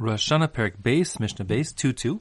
[0.00, 2.20] Rosh Hashanah Perik Beis, Mishnah Beis, 2-2.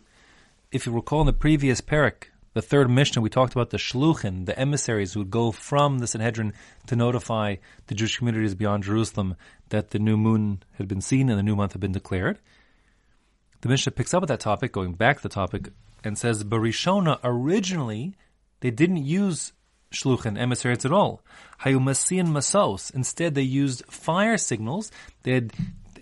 [0.70, 4.46] If you recall in the previous Perik, the third Mishnah, we talked about the Shluchin,
[4.46, 6.52] the emissaries who would go from the Sanhedrin
[6.88, 7.56] to notify
[7.88, 9.38] the Jewish communities beyond Jerusalem
[9.70, 12.40] that the new moon had been seen and the new month had been declared.
[13.62, 15.70] The Mishnah picks up at that topic, going back to the topic,
[16.04, 18.14] and says, Barishona, originally,
[18.60, 19.54] they didn't use
[19.90, 21.22] shluchin, emissaries at all.
[21.62, 22.94] Hayumasian masos.
[22.94, 24.92] Instead, they used fire signals.
[25.24, 25.54] They had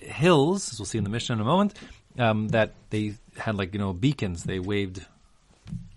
[0.07, 1.73] hills, as we'll see in the Mishnah in a moment,
[2.17, 4.43] um, that they had like, you know, beacons.
[4.43, 5.05] They waved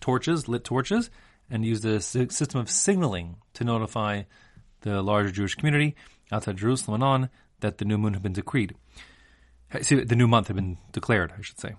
[0.00, 1.10] torches, lit torches,
[1.50, 4.22] and used a system of signaling to notify
[4.82, 5.96] the larger Jewish community
[6.32, 8.74] outside Jerusalem and on that the new moon had been decreed.
[9.82, 11.74] See, the new month had been declared, I should say.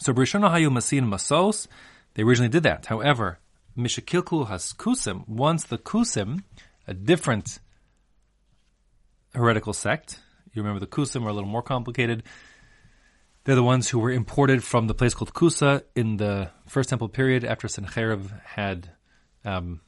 [0.00, 1.66] So Brishona Hayu Masin Masos,
[2.14, 2.86] they originally did that.
[2.86, 3.38] However,
[3.76, 6.42] Mishakilku has Kusim, once the Kusim,
[6.86, 7.58] a different
[9.34, 10.20] heretical sect,
[10.54, 12.22] you remember the Kusim are a little more complicated.
[13.44, 17.08] They're the ones who were imported from the place called Kusa in the First Temple
[17.08, 18.90] period after Sennacherib had
[19.44, 19.80] um,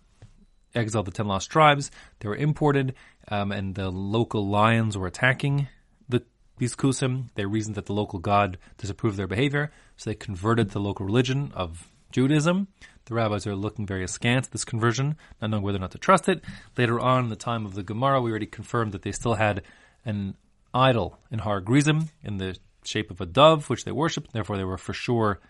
[0.74, 1.90] exiled the ten lost tribes.
[2.20, 2.94] They were imported,
[3.28, 5.68] um, and the local lions were attacking
[6.08, 6.22] the,
[6.58, 7.28] these Kusim.
[7.34, 11.06] They reasoned that the local god disapproved their behavior, so they converted to the local
[11.06, 12.68] religion of Judaism.
[13.06, 15.98] The rabbis are looking very askance at this conversion, not knowing whether or not to
[15.98, 16.42] trust it.
[16.76, 19.62] Later on, in the time of the Gemara, we already confirmed that they still had
[20.04, 20.36] an
[20.76, 24.32] idol in Har Grizim in the shape of a dove, which they worshipped.
[24.32, 25.40] Therefore, they were for sure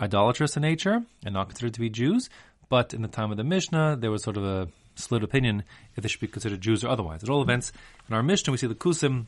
[0.00, 2.28] idolatrous in nature and not considered to be Jews.
[2.68, 5.62] But in the time of the Mishnah, there was sort of a split opinion
[5.96, 7.22] if they should be considered Jews or otherwise.
[7.22, 7.72] At all events,
[8.08, 9.26] in our Mishnah, we see the Kusim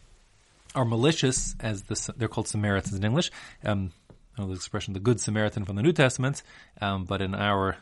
[0.75, 3.31] are malicious, as the, they're called Samaritans in English.
[3.65, 3.93] Um,
[4.37, 6.43] I know the expression, the Good Samaritan from the New Testament,
[6.81, 7.77] um, but in our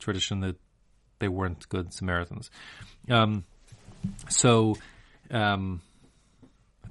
[0.00, 0.56] tradition, that
[1.18, 2.50] they weren't good Samaritans.
[3.08, 3.44] Um,
[4.28, 4.76] so,
[5.30, 5.80] um,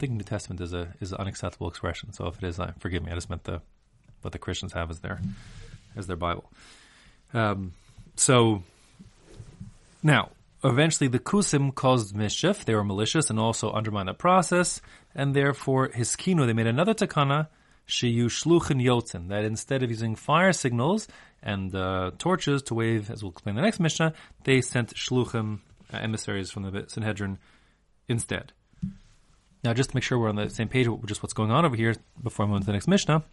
[0.07, 2.11] think New Testament is a is an unacceptable expression.
[2.11, 3.11] So if it is, uh, forgive me.
[3.11, 3.61] I just meant the
[4.21, 5.21] what the Christians have as their
[5.95, 6.51] as their Bible.
[7.33, 7.73] Um,
[8.15, 8.63] so
[10.03, 10.31] now,
[10.63, 12.65] eventually, the Kusim caused mischief.
[12.65, 14.81] They were malicious and also undermined the process,
[15.15, 17.47] and therefore, Hiskinu, they made another takana,
[17.87, 21.07] Shiyu Shluchin Yotzin, that instead of using fire signals
[21.41, 24.13] and uh, torches to wave, as we'll explain in the next Mishnah,
[24.43, 25.59] they sent Shluchim,
[25.93, 27.39] uh, emissaries from the Sanhedrin,
[28.09, 28.51] instead.
[29.63, 31.75] Now, just to make sure we're on the same page just what's going on over
[31.75, 33.23] here before I move on to the next Mishnah,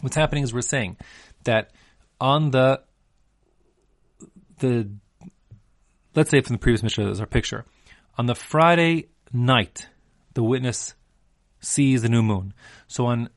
[0.00, 0.96] what's happening is we're saying
[1.44, 1.70] that
[2.20, 2.82] on the
[4.58, 4.88] the
[6.14, 7.64] let's say from the previous Mishnah as our picture,
[8.18, 9.88] on the Friday night,
[10.34, 10.94] the witness
[11.60, 12.54] sees the new moon.
[12.86, 13.30] So on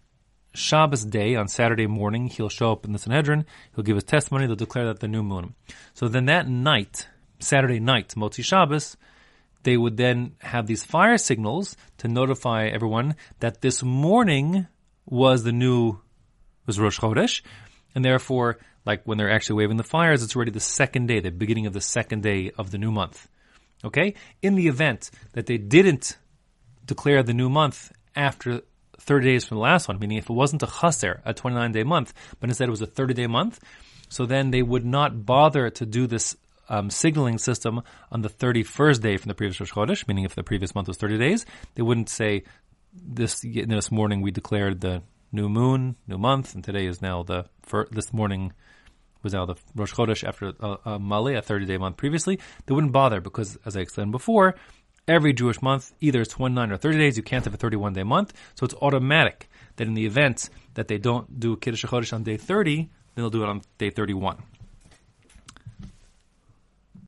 [0.53, 3.45] Shabbos day, on Saturday morning, he'll show up in the Sanhedrin,
[3.75, 5.55] he'll give his testimony, they'll declare that the new moon.
[5.93, 7.07] So then that night,
[7.39, 8.97] Saturday night, Motzi Shabbos,
[9.63, 14.67] they would then have these fire signals to notify everyone that this morning
[15.05, 15.99] was the new
[16.65, 17.41] was Rosh Chodesh,
[17.95, 21.31] and therefore, like when they're actually waving the fires, it's already the second day, the
[21.31, 23.27] beginning of the second day of the new month.
[23.83, 26.17] Okay, in the event that they didn't
[26.85, 28.61] declare the new month after
[28.99, 31.83] 30 days from the last one, meaning if it wasn't a chaser, a 29 day
[31.83, 33.59] month, but instead it was a 30 day month,
[34.09, 36.35] so then they would not bother to do this
[36.69, 40.43] um, signaling system on the 31st day from the previous Rosh Chodesh, meaning if the
[40.43, 41.45] previous month was 30 days,
[41.75, 42.43] they wouldn't say
[42.93, 47.45] this this morning we declared the new moon, new month, and today is now the
[47.63, 48.53] first, this morning
[49.23, 52.39] was now the Rosh Chodesh after a, a malei, a 30 day month previously.
[52.65, 54.55] They wouldn't bother because, as I explained before,
[55.07, 57.17] every Jewish month either it's 29 or 30 days.
[57.17, 60.87] You can't have a 31 day month, so it's automatic that in the event that
[60.87, 64.43] they don't do Kiddush Chodesh on day 30, then they'll do it on day 31.